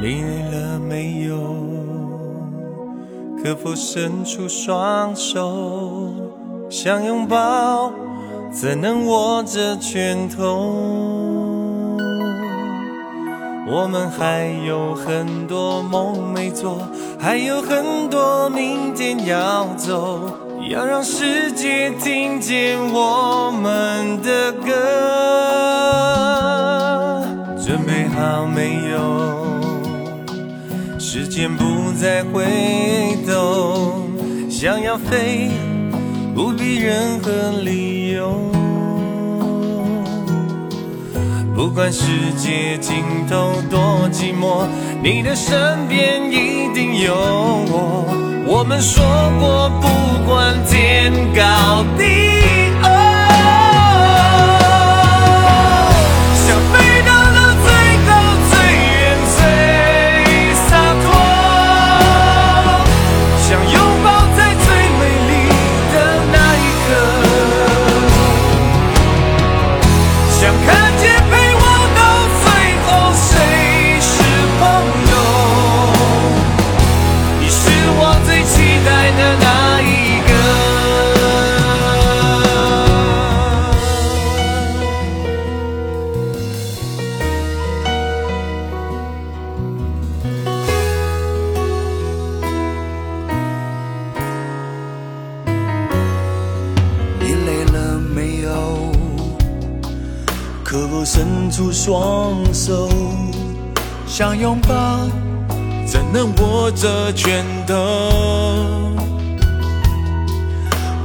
[0.00, 1.70] 你累了没有？
[3.42, 6.12] 可否伸出双手
[6.68, 7.90] 想拥抱
[8.52, 10.76] 怎能握着拳头
[13.66, 16.86] 我们还有很多梦没做
[17.18, 20.20] 还有很多明天要走
[20.68, 24.66] 要让世界听见我们的歌。
[27.56, 29.19] 准备好没有？
[31.12, 32.46] 时间不再回
[33.26, 34.06] 头，
[34.48, 35.50] 想要飞，
[36.36, 38.30] 不必任何理由。
[41.52, 42.06] 不管世
[42.38, 44.68] 界尽头多寂寞，
[45.02, 48.06] 你的身边一定有我。
[48.46, 49.02] 我们说
[49.40, 49.88] 过，不
[50.30, 52.59] 管天高地。
[100.70, 102.88] 可否伸出双手
[104.06, 105.00] 想拥抱，
[105.84, 107.74] 怎能握着拳头？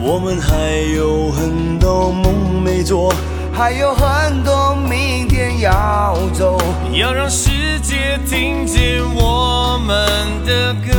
[0.00, 3.14] 我们还有很多梦没做，
[3.52, 6.58] 还有很多明天要走，
[6.92, 10.90] 要让世界听见我们的歌。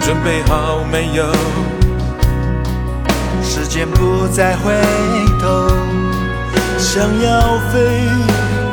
[0.00, 1.26] 准备好没有？
[3.48, 4.74] 时间不再回
[5.40, 5.70] 头。
[6.76, 8.06] 想要飞，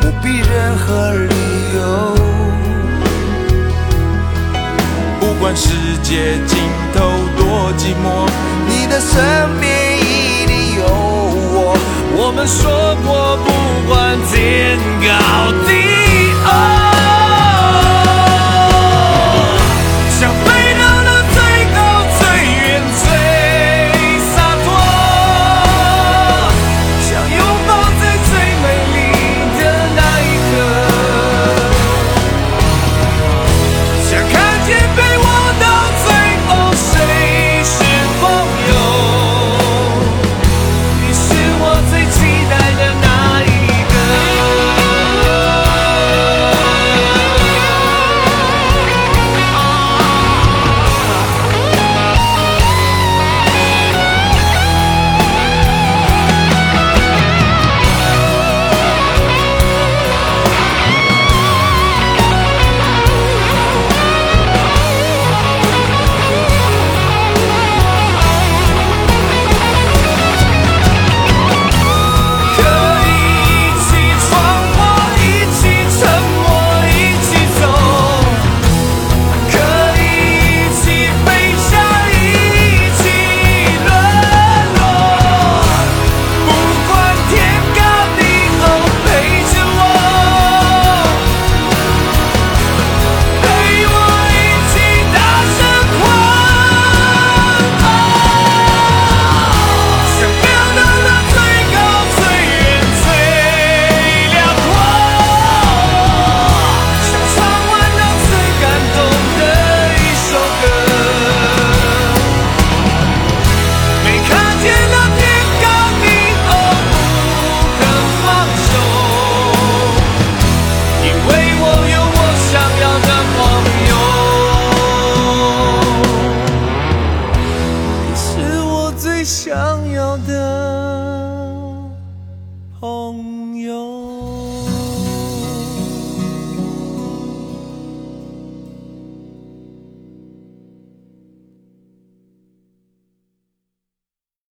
[0.02, 1.36] 不必任何理
[1.76, 2.14] 由。
[5.22, 5.70] 不管世
[6.04, 6.60] 界尽
[6.94, 8.28] 头多寂寞，
[8.68, 9.14] 你的身
[9.62, 11.78] 边一定有我。
[12.18, 13.38] 我们说过，